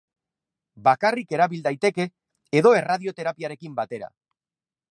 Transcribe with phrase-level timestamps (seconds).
[0.87, 2.07] Bakarrik erabil daiteke
[2.61, 4.11] edo erradioterapiarekin batera.